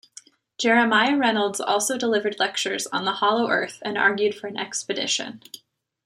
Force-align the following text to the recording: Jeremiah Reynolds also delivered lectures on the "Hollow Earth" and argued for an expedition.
Jeremiah 0.57 1.15
Reynolds 1.15 1.61
also 1.61 1.95
delivered 1.95 2.39
lectures 2.39 2.87
on 2.87 3.05
the 3.05 3.11
"Hollow 3.11 3.47
Earth" 3.51 3.77
and 3.83 3.99
argued 3.99 4.33
for 4.33 4.47
an 4.47 4.57
expedition. 4.57 5.43